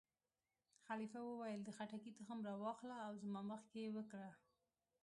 خلیفه 0.87 1.19
وویل: 1.23 1.61
د 1.63 1.69
خټکي 1.77 2.11
تخم 2.17 2.39
وا 2.45 2.69
اخله 2.75 2.97
او 3.07 3.13
زما 3.23 3.41
مخکې 3.51 3.77
یې 3.85 3.89
وکره. 3.95 4.31